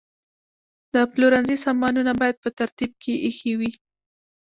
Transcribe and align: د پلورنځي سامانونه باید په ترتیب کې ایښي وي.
د 0.93 0.95
پلورنځي 1.11 1.57
سامانونه 1.65 2.11
باید 2.21 2.35
په 2.43 2.49
ترتیب 2.59 2.91
کې 3.03 3.13
ایښي 3.25 3.53
وي. 3.59 3.71